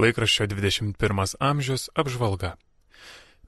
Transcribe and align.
Laikraščio 0.00 0.46
21 0.48 1.34
amžius 1.40 1.90
apžvalga. 1.94 2.54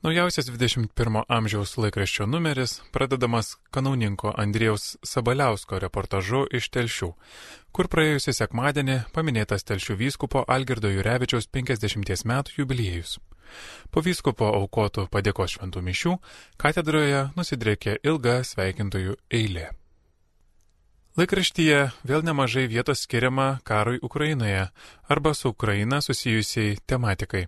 Naujausias 0.04 0.50
21 0.52 1.22
amžiaus 1.32 1.70
laikraščio 1.80 2.26
numeris 2.28 2.74
pradedamas 2.92 3.54
kanauninko 3.72 4.34
Andrėjaus 4.36 4.98
Sabaliausko 5.00 5.78
reportažu 5.80 6.42
iš 6.52 6.68
Telšių, 6.74 7.08
kur 7.72 7.88
praėjusią 7.88 8.34
sekmadienį 8.36 8.98
paminėtas 9.16 9.64
Telšių 9.64 9.96
vyskupo 10.02 10.42
Algirdo 10.44 10.90
Jurevičiaus 10.92 11.48
50 11.48 12.28
metų 12.28 12.58
jubiliejus. 12.58 13.16
Po 13.88 14.04
vyskupo 14.04 14.50
aukotų 14.58 15.06
padėkos 15.08 15.56
šventų 15.56 15.80
mišių 15.88 16.12
katedroje 16.60 17.24
nusidrėkė 17.38 17.96
ilga 18.04 18.42
sveikintojų 18.44 19.16
eilė. 19.32 19.70
Laikraštyje 21.14 21.92
vėl 22.02 22.24
nemažai 22.26 22.64
vietos 22.66 23.04
skiriama 23.06 23.60
karui 23.62 24.00
Ukrainoje 24.02 24.64
arba 25.06 25.30
su 25.38 25.52
Ukraina 25.52 26.00
susijusiai 26.02 26.72
tematikai. 26.90 27.44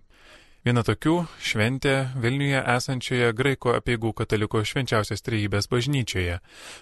Viena 0.63 0.85
tokių- 0.87 1.15
šventė 1.49 1.95
Vilniuje 2.23 2.61
esančioje 2.75 3.33
graiko 3.33 3.73
apieigų 3.75 4.13
kataliko 4.21 4.63
švenčiausios 4.63 5.23
trejybės 5.27 5.67
bažnyčioje, 5.67 6.39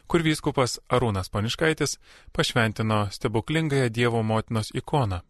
kur 0.07 0.21
vyskupas 0.21 0.79
Arūnas 0.89 1.31
Paniškaitis 1.33 1.97
pašventino 2.33 3.09
stebuklingąją 3.11 3.89
Dievo 3.89 4.23
motinos 4.23 4.71
ikoną. 4.75 5.21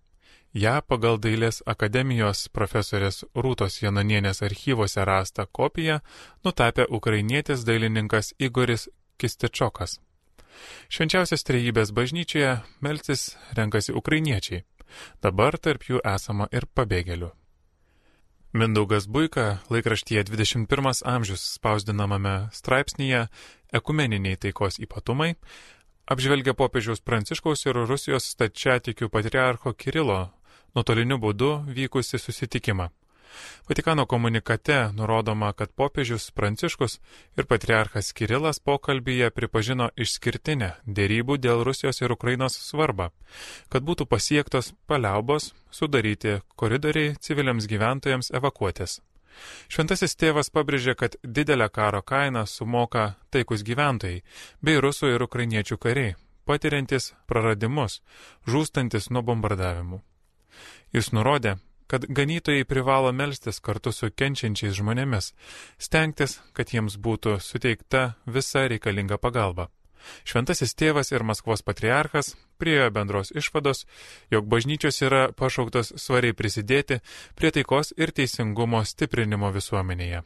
Ja 0.53 0.81
pagal 0.83 1.19
Dailės 1.19 1.63
akademijos 1.67 2.49
profesorės 2.49 3.25
Rūtos 3.35 3.79
Janonienės 3.83 4.43
archyvose 4.43 5.05
rastą 5.05 5.47
kopiją 5.47 6.01
nutapė 6.45 6.87
ukrainietis 6.91 7.65
dailininkas 7.65 8.35
Igoris 8.39 8.89
Kistečiokas. 9.19 10.01
Švenčiausios 10.93 11.47
trejybės 11.47 11.93
bažnyčioje 11.97 12.59
melsis 12.85 13.35
renkasi 13.57 13.95
ukrainiečiai. 13.97 14.65
Dabar 15.23 15.59
tarp 15.59 15.87
jų 15.89 16.03
esama 16.07 16.49
ir 16.53 16.69
pabėgėlių. 16.71 17.33
Mindaugas 18.55 19.09
Buika 19.11 19.59
laikraštyje 19.71 20.29
21 20.31 21.03
amžius 21.03 21.43
spausdinamame 21.57 22.51
straipsnėje 22.55 23.27
Ekumeniniai 23.75 24.39
taikos 24.39 24.79
ypatumai 24.79 25.33
apžvelgia 26.07 26.55
popiežiaus 26.55 27.03
Pranciškaus 27.03 27.65
ir 27.67 27.81
Rusijos 27.89 28.29
stačiatikių 28.37 29.09
patriarcho 29.11 29.73
Kirilo 29.75 30.21
nuotoliniu 30.77 31.19
būdu 31.19 31.51
vykusi 31.67 32.21
susitikimą. 32.21 32.91
Vatikano 33.69 34.07
komunikate 34.07 34.91
nurodoma, 34.93 35.53
kad 35.53 35.73
popiežius 35.73 36.31
Pranciškus 36.31 36.99
ir 37.37 37.47
patriarchas 37.47 38.13
Kirilas 38.13 38.61
pokalbyje 38.61 39.31
pripažino 39.31 39.89
išskirtinę 39.97 40.75
dėrybų 40.87 41.39
dėl 41.39 41.65
Rusijos 41.65 42.03
ir 42.03 42.13
Ukrainos 42.13 42.59
svarbą, 42.61 43.11
kad 43.69 43.83
būtų 43.83 44.07
pasiektos 44.07 44.75
paliaubos, 44.87 45.53
sudaryti 45.71 46.41
koridoriai 46.57 47.17
civiliams 47.21 47.67
gyventojams 47.71 48.31
evakuotis. 48.35 49.01
Šventasis 49.69 50.15
tėvas 50.21 50.51
pabrėžė, 50.55 50.95
kad 50.95 51.17
didelę 51.25 51.69
karo 51.69 52.03
kainą 52.03 52.45
sumoka 52.47 53.15
taikus 53.35 53.65
gyventojai 53.67 54.23
bei 54.63 54.81
rusų 54.85 55.15
ir 55.15 55.25
ukrainiečių 55.27 55.79
kariai, 55.85 56.17
patiriantis 56.47 57.13
praradimus, 57.31 58.01
žūstantis 58.47 59.11
nuo 59.11 59.25
bombardavimų. 59.27 60.03
Jis 60.95 61.11
nurodė, 61.17 61.57
kad 61.87 62.07
ganytojai 62.09 62.65
privalo 62.65 63.13
melstis 63.13 63.61
kartu 63.61 63.93
su 63.93 64.11
kenčiančiais 64.11 64.75
žmonėmis, 64.79 65.33
stengtis, 65.79 66.41
kad 66.53 66.73
jiems 66.75 66.99
būtų 66.99 67.39
suteikta 67.41 68.15
visa 68.27 68.67
reikalinga 68.69 69.19
pagalba. 69.19 69.71
Šventasis 70.29 70.75
tėvas 70.77 71.13
ir 71.13 71.25
Maskvos 71.25 71.65
patriarchas 71.65 72.35
priejo 72.61 72.91
bendros 72.93 73.33
išvados, 73.33 73.87
jog 74.31 74.47
bažnyčios 74.53 75.01
yra 75.07 75.23
pašauktos 75.33 75.95
svariai 76.01 76.37
prisidėti 76.37 77.01
prie 77.39 77.51
taikos 77.57 77.95
ir 77.97 78.13
teisingumo 78.13 78.85
stiprinimo 78.85 79.53
visuomenėje. 79.55 80.23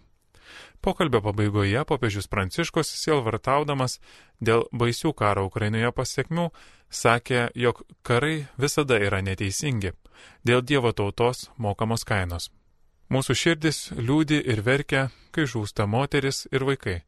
Pokalbio 0.80 1.20
pabaigoje 1.20 1.82
popiežius 1.84 2.28
Pranciškus, 2.30 2.90
sielvartaudamas 3.02 3.98
dėl 4.40 4.64
baisių 4.72 5.12
karo 5.18 5.44
Ukrainoje 5.48 5.90
pasiekmių, 5.92 6.48
sakė, 6.88 7.48
jog 7.58 7.82
karai 8.06 8.46
visada 8.56 9.00
yra 9.02 9.20
neteisingi, 9.26 9.92
dėl 10.44 10.62
Dievo 10.62 10.92
tautos 10.92 11.48
mokamos 11.56 12.04
kainos. 12.04 12.50
Mūsų 13.08 13.34
širdis 13.40 13.78
liūdi 13.96 14.36
ir 14.52 14.60
verkia, 14.60 15.06
kai 15.32 15.46
žūsta 15.48 15.86
moteris 15.88 16.44
ir 16.52 16.66
vaikai. 16.68 16.98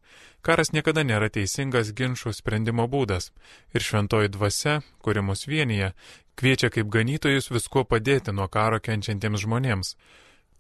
Karas 0.41 0.73
niekada 0.73 1.05
nėra 1.05 1.29
teisingas 1.29 1.93
ginčių 1.93 2.33
sprendimo 2.33 2.87
būdas 2.89 3.29
ir 3.77 3.85
šventoji 3.85 4.33
dvasia, 4.33 4.79
kuri 5.05 5.21
mus 5.21 5.45
vienyje, 5.45 5.93
kviečia 6.41 6.71
kaip 6.73 6.89
ganytojus 6.89 7.51
viskuo 7.53 7.85
padėti 7.85 8.33
nuo 8.33 8.49
karo 8.49 8.81
kenčiantiems 8.81 9.45
žmonėms. 9.45 9.95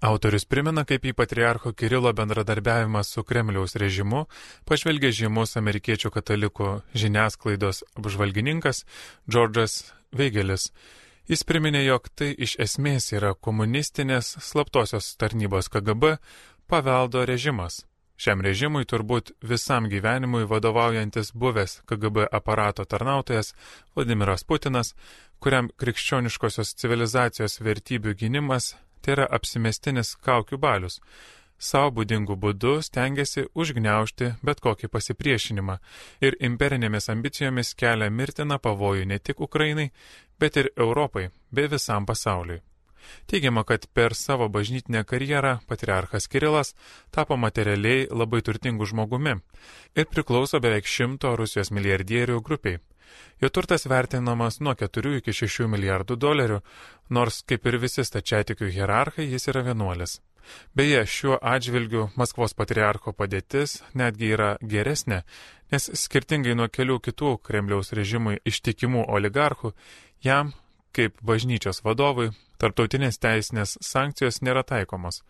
Autorius 0.00 0.46
primena, 0.48 0.86
kaip 0.88 1.04
į 1.04 1.12
patriarcho 1.16 1.72
Kirilo 1.76 2.12
bendradarbiavimą 2.16 3.00
su 3.04 3.24
Kremliaus 3.24 3.76
režimu 3.80 4.26
pažvelgia 4.68 5.10
žymus 5.12 5.56
amerikiečių 5.60 6.12
katalikų 6.12 6.68
žiniasklaidos 6.96 7.82
apžvalgininkas 8.00 8.86
Džordžas 9.28 9.82
Veigelis. 10.16 10.70
Jis 11.28 11.44
priminė, 11.44 11.82
jog 11.84 12.08
tai 12.16 12.32
iš 12.32 12.56
esmės 12.62 13.12
yra 13.12 13.34
komunistinės 13.34 14.36
slaptosios 14.40 15.12
tarnybos 15.20 15.68
KGB 15.68 16.16
paveldo 16.70 17.24
režimas. 17.28 17.84
Šiam 18.20 18.42
režimui 18.44 18.84
turbūt 18.84 19.32
visam 19.40 19.86
gyvenimui 19.88 20.44
vadovaujantis 20.48 21.32
buvęs 21.32 21.80
KGB 21.88 22.26
aparato 22.32 22.84
tarnautojas 22.84 23.54
Vladimiras 23.96 24.44
Putinas, 24.44 24.94
kuriam 25.40 25.70
krikščioniškosios 25.80 26.74
civilizacijos 26.76 27.60
vertybių 27.64 28.12
gynimas 28.20 28.74
tai 29.00 29.16
yra 29.16 29.26
apsimestinis 29.32 30.14
kaukių 30.24 30.58
balius, 30.60 31.00
savo 31.60 31.92
būdingų 31.98 32.36
būdų 32.44 32.72
stengiasi 32.86 33.44
užgneušti 33.54 34.32
bet 34.46 34.62
kokį 34.64 34.88
pasipriešinimą 34.94 35.76
ir 36.24 36.38
imperinėmis 36.48 37.10
ambicijomis 37.12 37.74
kelia 37.82 38.08
mirtiną 38.10 38.58
pavojų 38.58 39.06
ne 39.12 39.18
tik 39.18 39.44
Ukrainai, 39.44 39.90
bet 40.40 40.56
ir 40.56 40.72
Europai 40.76 41.28
bei 41.52 41.68
visam 41.68 42.08
pasauliui. 42.08 42.62
Teigiama, 43.26 43.64
kad 43.64 43.86
per 43.92 44.14
savo 44.14 44.48
bažnytinę 44.48 45.04
karjerą 45.04 45.58
patriarchas 45.66 46.28
Kirilas 46.28 46.74
tapo 47.10 47.36
materialiai 47.36 48.06
labai 48.10 48.40
turtingų 48.46 48.88
žmogumi 48.92 49.34
ir 49.96 50.08
priklauso 50.14 50.60
beveik 50.60 50.86
šimto 50.86 51.34
Rusijos 51.36 51.72
milijardierių 51.74 52.40
grupiai. 52.40 52.80
Jo 53.42 53.48
turtas 53.48 53.86
vertinamas 53.90 54.60
nuo 54.60 54.74
4 54.78 55.16
iki 55.18 55.34
6 55.34 55.66
milijardų 55.74 56.16
dolerių, 56.24 56.60
nors 57.10 57.42
kaip 57.42 57.66
ir 57.66 57.80
visi 57.82 58.04
stačiatikių 58.06 58.70
hierarchai 58.76 59.26
jis 59.32 59.48
yra 59.50 59.64
vienuolis. 59.66 60.20
Beje, 60.76 61.04
šiuo 61.06 61.38
atžvilgiu 61.42 62.08
Maskvos 62.20 62.54
patriarcho 62.58 63.12
padėtis 63.16 63.80
netgi 63.94 64.32
yra 64.36 64.50
geresnė, 64.62 65.22
nes 65.72 65.90
skirtingai 66.02 66.56
nuo 66.58 66.68
kelių 66.68 66.98
kitų 67.06 67.36
Kremliaus 67.46 67.92
režimui 67.96 68.40
ištikimų 68.44 69.06
oligarchų, 69.08 69.72
jam, 70.24 70.52
kaip 70.96 71.16
bažnyčios 71.22 71.82
vadovui, 71.86 72.30
tarptautinės 72.60 73.20
teisinės 73.22 73.78
sankcijos 73.84 74.42
nėra 74.44 74.64
taikomos. 74.66 75.22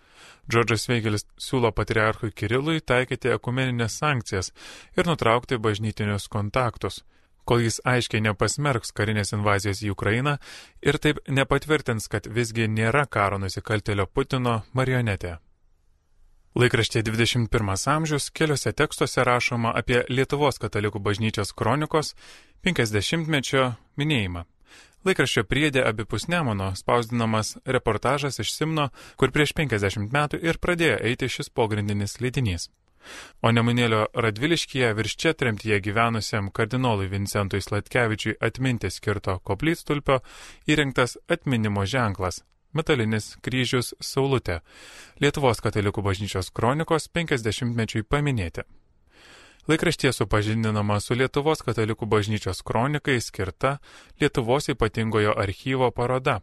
Džordžas 0.50 0.88
Veigelis 0.90 1.26
siūlo 1.40 1.70
patriarchui 1.76 2.32
Kirilui 2.32 2.80
taikyti 2.80 3.32
ekumeninės 3.36 4.00
sankcijas 4.00 4.52
ir 4.96 5.08
nutraukti 5.08 5.60
bažnytinius 5.60 6.28
kontaktus 6.32 7.04
kol 7.50 7.64
jis 7.66 7.80
aiškiai 7.82 8.22
nepasmerks 8.22 8.92
karinės 8.94 9.34
invazijos 9.34 9.80
į 9.82 9.88
Ukrainą 9.90 10.36
ir 10.86 10.98
taip 11.02 11.18
nepatvirtins, 11.26 12.06
kad 12.06 12.28
visgi 12.30 12.68
nėra 12.70 13.08
karo 13.10 13.40
nusikaltėlio 13.42 14.06
Putino 14.06 14.60
marionetė. 14.78 15.40
Laikraštė 16.54 17.02
21 17.06 17.74
amžius 17.90 18.30
keliose 18.30 18.70
tekstuose 18.74 19.24
rašoma 19.26 19.74
apie 19.82 20.04
Lietuvos 20.10 20.62
katalikų 20.62 21.02
bažnyčios 21.02 21.50
kronikos 21.58 22.14
50-mečio 22.66 23.72
minėjimą. 23.98 24.46
Laikraščio 25.08 25.42
priedė 25.50 25.82
abipus 25.88 26.28
Nemono 26.30 26.70
spausdinamas 26.78 27.56
reportažas 27.66 28.38
iš 28.38 28.54
Simno, 28.54 28.90
kur 29.16 29.34
prieš 29.34 29.56
50 29.58 30.10
metų 30.14 30.38
ir 30.38 30.62
pradėjo 30.62 31.02
eiti 31.10 31.26
šis 31.26 31.50
pogrindinis 31.50 32.20
leidinys. 32.22 32.70
O 33.42 33.52
Nemunėlio 33.52 34.06
Radviliškyje 34.14 34.92
virš 34.94 35.16
čia 35.16 35.32
tremtyje 35.32 35.80
gyvenusiam 35.80 36.50
kardinolui 36.52 37.08
Vincentui 37.08 37.62
Slatkevičiui 37.64 38.36
atminti 38.40 38.90
skirto 38.90 39.38
koplytstulpio 39.38 40.20
įrengtas 40.68 41.16
atminimo 41.28 41.86
ženklas- 41.86 42.42
metalinis 42.76 43.36
kryžius 43.42 43.94
Saulutė- 44.00 44.60
Lietuvos 45.22 45.60
katalikų 45.60 46.02
bažnyčios 46.02 46.52
kronikos 46.52 47.08
50-mečiui 47.08 48.02
paminėti. 48.02 48.62
Laikraštie 49.68 50.12
supažindinama 50.12 51.00
su 51.00 51.14
Lietuvos 51.14 51.60
katalikų 51.62 52.06
bažnyčios 52.06 52.62
kronikai 52.62 53.20
skirta 53.20 53.78
Lietuvos 54.20 54.68
ypatingojo 54.72 55.34
archyvo 55.36 55.90
paroda, 55.90 56.40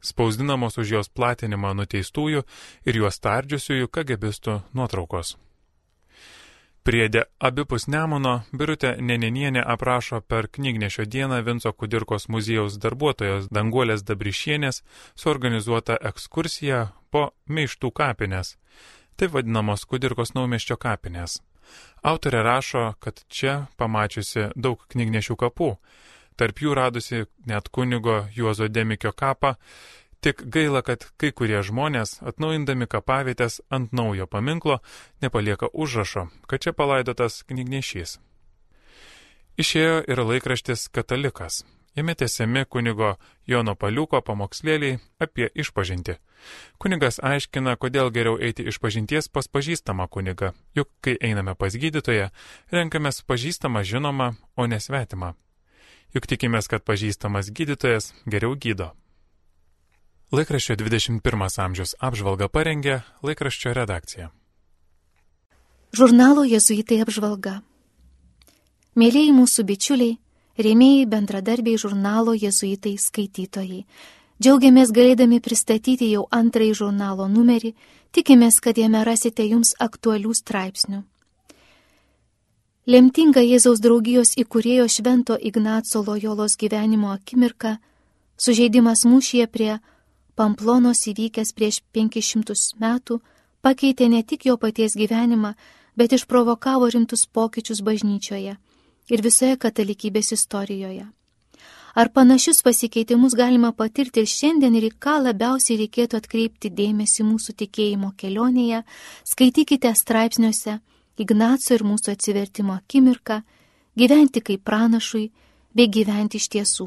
spausdinamos 0.00 0.78
už 0.78 0.92
jos 0.92 1.08
platinimą 1.08 1.74
nuteistųjų 1.74 2.44
ir 2.86 3.00
juos 3.02 3.18
tardžiusiųjų 3.24 3.88
kagebistų 3.88 4.62
nuotraukos. 4.74 5.36
Priedė 6.88 7.26
abipus 7.44 7.84
Nemuno 7.92 8.30
Birutė 8.56 8.94
Nenenienė 9.04 9.60
aprašo 9.60 10.22
per 10.24 10.46
knygnešio 10.48 11.04
dieną 11.04 11.42
Vinco 11.44 11.72
Kudirkos 11.76 12.30
muziejaus 12.32 12.78
darbuotojos 12.80 13.50
Danguolės 13.52 14.06
Dabrišienės 14.08 14.80
suorganizuotą 15.12 15.98
ekskursiją 16.10 16.78
po 17.12 17.26
Meištų 17.44 17.90
kapinės, 18.00 18.54
taip 19.20 19.36
vadinamos 19.36 19.84
Kudirkos 19.84 20.32
naumeščio 20.32 20.78
kapinės. 20.80 21.42
Autorė 22.00 22.40
rašo, 22.48 22.86
kad 23.04 23.20
čia 23.28 23.58
pamačiusi 23.76 24.48
daug 24.56 24.80
knygnešių 24.88 25.36
kapų, 25.44 25.74
tarp 26.40 26.64
jų 26.64 26.72
radusi 26.80 27.26
net 27.44 27.68
kunigo 27.68 28.22
Juozo 28.32 28.72
Demikio 28.72 29.12
kapą, 29.12 29.58
Tik 30.20 30.42
gaila, 30.50 30.82
kad 30.82 31.04
kai 31.14 31.30
kurie 31.30 31.60
žmonės, 31.62 32.16
atnaujindami 32.26 32.88
kapavietės 32.90 33.60
ant 33.70 33.92
naujo 33.94 34.26
paminklo, 34.26 34.80
nepalieka 35.22 35.70
užrašo, 35.70 36.26
kad 36.50 36.64
čia 36.64 36.74
palaidotas 36.74 37.44
knygnešys. 37.46 38.18
Išėjo 39.58 40.02
ir 40.10 40.22
laikraštis 40.22 40.88
Katalikas. 40.90 41.62
Jame 41.94 42.14
tiesiami 42.14 42.64
kunigo 42.66 43.14
Jono 43.46 43.74
Paliuko 43.74 44.20
pamokslėliai 44.22 44.98
apie 45.22 45.48
išpažinti. 45.54 46.18
Kunigas 46.78 47.18
aiškina, 47.22 47.74
kodėl 47.74 48.12
geriau 48.14 48.38
eiti 48.38 48.66
iš 48.70 48.78
pažinties 48.82 49.26
pas 49.30 49.50
pažįstamą 49.50 50.06
kunigą, 50.06 50.52
juk 50.78 50.90
kai 51.02 51.16
einame 51.18 51.54
pas 51.58 51.74
gydytoją, 51.74 52.30
renkamės 52.70 53.22
pažįstamą 53.26 53.82
žinomą, 53.82 54.32
o 54.54 54.66
nesvetimą. 54.66 55.34
Juk 56.14 56.30
tikimės, 56.30 56.70
kad 56.70 56.86
pažįstamas 56.86 57.50
gydytojas 57.50 58.14
geriau 58.26 58.54
gydo. 58.54 58.94
Laikraščio 60.28 60.74
21 60.76 61.54
amžiaus 61.64 61.94
apžvalga 62.04 62.50
parengė 62.52 62.98
laikraščio 63.24 63.70
redakcija. 63.72 64.26
Žurnalo 65.96 66.44
Jėzuitai 66.44 66.98
apžvalga. 67.00 67.54
Mėlyjei 69.00 69.32
mūsų 69.32 69.64
bičiuliai, 69.72 70.18
rėmėjai 70.60 71.08
bendradarbiai 71.08 71.80
žurnalo 71.80 72.36
Jėzuitai 72.36 72.98
skaitytojai. 73.00 73.80
Džiaugiamės 74.36 74.92
galėdami 74.92 75.40
pristatyti 75.40 76.12
jau 76.12 76.28
antrąjį 76.28 76.76
žurnalo 76.84 77.24
numerį, 77.32 77.72
tikimės, 78.12 78.60
kad 78.60 78.76
jame 78.76 79.00
rasite 79.08 79.48
jums 79.48 79.72
aktualių 79.80 80.36
straipsnių. 80.36 81.04
Lemtinga 82.84 83.40
Jėzaus 83.48 83.80
draugijos 83.80 84.36
įkūrėjo 84.36 84.90
Švento 84.92 85.40
Ignaco 85.40 86.04
Lojolos 86.04 86.60
gyvenimo 86.60 87.16
akimirka, 87.16 87.78
sužeidimas 88.36 89.08
mūšyje 89.08 89.48
prie 89.48 89.78
Pamplonos 90.38 91.00
įvykęs 91.10 91.50
prieš 91.50 91.80
500 91.90 92.78
metų 92.78 93.18
pakeitė 93.66 94.06
ne 94.08 94.22
tik 94.22 94.46
jo 94.46 94.54
paties 94.56 94.94
gyvenimą, 94.94 95.54
bet 95.98 96.12
išprovokavo 96.14 96.86
rimtus 96.94 97.26
pokyčius 97.26 97.80
bažnyčioje 97.82 98.54
ir 99.10 99.22
visoje 99.24 99.56
katalikybės 99.58 100.30
istorijoje. 100.36 101.08
Ar 101.98 102.10
panašius 102.14 102.62
pasikeitimus 102.62 103.34
galima 103.34 103.72
patirti 103.72 104.22
ir 104.22 104.28
šiandien 104.30 104.76
ir 104.78 104.84
į 104.86 104.92
ką 105.02 105.16
labiausiai 105.24 105.80
reikėtų 105.80 106.20
atkreipti 106.20 106.70
dėmesį 106.70 107.26
mūsų 107.26 107.54
tikėjimo 107.62 108.12
kelionėje, 108.20 108.84
skaitykite 109.26 109.90
straipsniuose 109.98 110.76
Ignaco 111.18 111.74
ir 111.74 111.82
mūsų 111.82 112.14
atsivertimo 112.14 112.76
akimirką, 112.76 113.40
gyventi 113.98 114.44
kaip 114.46 114.62
pranašui 114.62 115.24
bei 115.74 115.90
gyventi 115.90 116.38
iš 116.38 116.46
tiesų. 116.54 116.86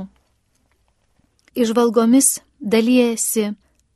Išvalgomis 1.59 2.37
dalyjasi 2.61 3.51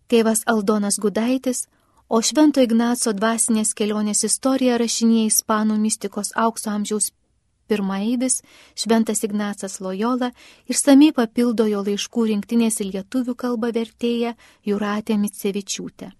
tėvas 0.09 0.44
Aldonas 0.45 1.00
Gudaitis, 1.00 1.67
o 2.09 2.21
Švento 2.21 2.62
Ignaco 2.62 3.13
dvasinės 3.13 3.73
kelionės 3.77 4.25
istoriją 4.27 4.77
rašinėja 4.81 5.29
ispanų 5.31 5.77
mystikos 5.81 6.33
aukso 6.35 6.69
amžiaus 6.69 7.12
pirmaeidis 7.67 8.41
Šventas 8.75 9.23
Ignacas 9.23 9.79
Lojola 9.81 10.31
ir 10.67 10.77
samiai 10.77 11.13
papildo 11.13 11.65
jo 11.65 11.81
laiškų 11.85 12.27
rinktinės 12.31 12.81
į 12.81 12.91
lietuvių 12.91 13.35
kalbą 13.35 13.71
vertėja 13.73 14.35
Juratė 14.65 15.17
Mitsevičiūtė. 15.17 16.12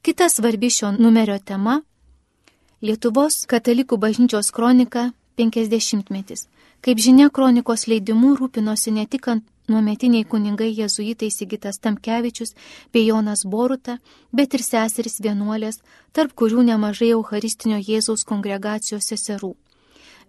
Kita 0.00 0.28
svarbi 0.32 0.70
šio 0.70 0.94
numerio 0.96 1.38
tema- 1.38 1.82
Lietuvos 2.86 3.44
katalikų 3.46 3.98
bažnyčios 4.00 4.50
kronika 4.50 5.12
50-metis. 5.36 6.46
Kaip 6.80 6.96
žinia, 6.96 7.28
kronikos 7.28 7.86
leidimu 7.86 8.36
rūpinosi 8.36 8.92
ne 8.92 9.04
tik 9.06 9.28
ant 9.28 9.44
nuometiniai 9.68 10.24
kuningai 10.24 10.70
jėzuitai 10.72 11.30
Sigitas 11.30 11.78
Tamkevičius 11.78 12.54
bei 12.92 13.06
Jonas 13.06 13.44
Boruta, 13.44 13.98
bet 14.32 14.54
ir 14.54 14.64
seseris 14.64 15.20
vienuolės, 15.20 15.82
tarp 16.12 16.34
kurių 16.34 16.64
nemažai 16.72 17.12
Eucharistinio 17.16 17.80
Jėzaus 17.80 18.24
kongregacijos 18.24 19.12
seserų. 19.12 19.56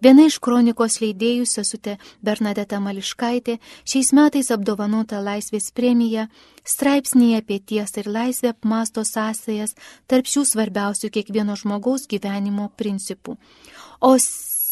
Viena 0.02 0.24
iš 0.26 0.40
kronikos 0.42 0.96
leidėjų 0.98 1.44
sesutė 1.46 1.92
Bernadeta 2.26 2.80
Mališkaitė 2.82 3.60
šiais 3.86 4.08
metais 4.18 4.48
apdovanota 4.50 5.20
laisvės 5.22 5.70
premija, 5.70 6.24
straipsnėje 6.66 7.38
apie 7.38 7.60
tiesą 7.72 8.02
ir 8.02 8.10
laisvę 8.10 8.50
apmasto 8.50 9.04
sąsajas 9.06 9.76
tarp 10.10 10.26
šių 10.26 10.42
svarbiausių 10.50 11.12
kiekvieno 11.14 11.54
žmogaus 11.60 12.08
gyvenimo 12.10 12.66
principų. 12.74 13.36
O 14.02 14.16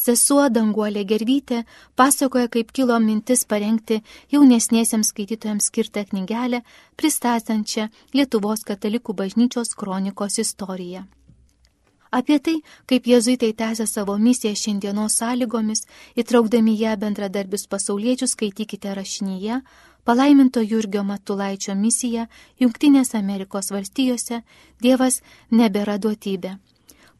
Sesuo 0.00 0.46
Danguolė 0.48 1.02
Gervytė 1.04 1.58
pasakoja, 2.00 2.48
kaip 2.48 2.70
kilo 2.72 2.94
mintis 3.04 3.42
parengti 3.44 3.98
jaunesniesiems 4.32 5.10
skaitytojams 5.12 5.66
skirtą 5.68 6.06
knygelę, 6.08 6.62
pristatančią 6.96 7.90
Lietuvos 8.16 8.64
katalikų 8.64 9.12
bažnyčios 9.18 9.74
kronikos 9.76 10.38
istoriją. 10.40 11.02
Apie 12.10 12.38
tai, 12.40 12.56
kaip 12.88 13.10
jezuitai 13.12 13.52
tęsia 13.60 13.86
savo 13.86 14.16
misiją 14.18 14.56
šiandienos 14.62 15.18
sąlygomis, 15.20 15.84
įtraukdami 16.16 16.78
ją 16.80 16.96
bendradarbius 17.04 17.68
pasauliečius, 17.70 18.32
skaitykite 18.34 18.96
rašinyje, 18.96 19.60
palaiminto 20.08 20.64
Jurgio 20.64 21.04
Matulaičio 21.04 21.76
misiją 21.76 22.26
Junktinės 22.58 23.14
Amerikos 23.20 23.70
valstijose 23.70 24.40
Dievas 24.80 25.20
nebėra 25.52 26.00
duotybė. 26.00 26.56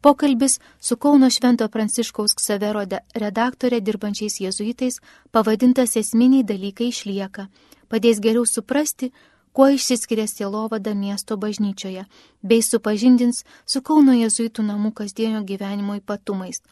Pokalbis 0.01 0.59
su 0.79 0.97
Kauno 0.97 1.29
Švento 1.29 1.67
Pranciškaus 1.69 2.33
Ksavero 2.33 2.81
redaktorė 3.13 3.81
dirbančiais 3.85 4.39
jėzuitais 4.41 4.97
pavadintas 5.31 5.93
esminiai 6.01 6.41
dalykai 6.43 6.87
išlieka, 6.89 7.45
padės 7.87 8.21
geriau 8.23 8.47
suprasti, 8.49 9.11
kuo 9.53 9.67
išsiskiria 9.69 10.25
sielovada 10.27 10.93
miesto 10.97 11.37
bažnyčioje, 11.37 12.05
bei 12.41 12.61
supažindins 12.65 13.43
su 13.65 13.81
Kauno 13.81 14.15
jėzuitų 14.17 14.65
namų 14.65 14.91
kasdienio 14.97 15.43
gyvenimo 15.45 15.99
ypatumais. 15.99 16.63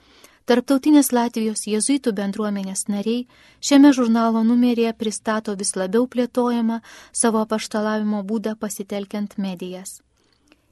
Tarptautinės 0.50 1.12
Latvijos 1.14 1.68
jėzuitų 1.70 2.16
bendruomenės 2.18 2.88
nariai 2.90 3.28
šiame 3.62 3.92
žurnalo 3.94 4.42
numeryje 4.44 4.96
pristato 4.98 5.54
vis 5.60 5.76
labiau 5.78 6.08
plėtojama 6.10 6.80
savo 7.14 7.44
paštalavimo 7.46 8.24
būdą 8.26 8.56
pasitelkiant 8.58 9.38
medijas. 9.38 10.00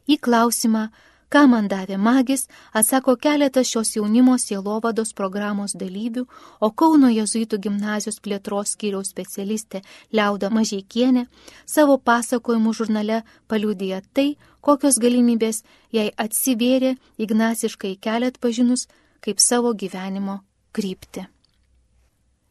Į 0.09 0.17
klausimą, 0.17 0.87
Ką 1.27 1.41
man 1.51 1.65
davė 1.67 1.97
magis, 1.99 2.45
atsako 2.71 3.17
keletas 3.19 3.67
šios 3.67 3.89
jaunimo 3.97 4.37
sielovados 4.39 5.11
programos 5.17 5.73
dalyvių, 5.75 6.23
o 6.63 6.69
Kauno 6.71 7.09
jezuitų 7.11 7.59
gimnazijos 7.65 8.21
plėtros 8.23 8.77
skyriaus 8.77 9.11
specialistė 9.11 9.81
Liauda 10.15 10.47
Mažiekienė 10.55 11.25
savo 11.67 11.97
pasakojimų 11.99 12.73
žurnale 12.79 13.21
paliūdėjo 13.51 14.01
tai, 14.15 14.27
kokios 14.63 15.01
galimybės 15.03 15.65
jai 15.91 16.09
atsivėrė 16.15 16.95
ignaciškai 17.19 17.97
keliat 17.99 18.39
pažinus 18.39 18.87
kaip 19.19 19.43
savo 19.43 19.75
gyvenimo 19.75 20.39
krypti. 20.71 21.27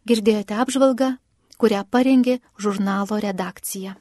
Girdėjote 0.07 0.55
apžvalgą, 0.63 1.15
kurią 1.57 1.87
parengė 1.89 2.43
žurnalo 2.61 3.25
redakcija. 3.25 3.97